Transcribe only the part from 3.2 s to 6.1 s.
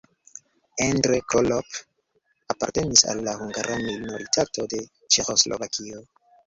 la hungara minoritato de Ĉeĥoslovakio.